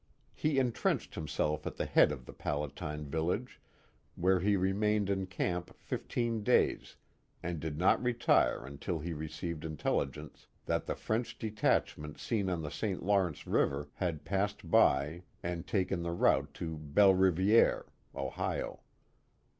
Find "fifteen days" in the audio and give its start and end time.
5.77-6.95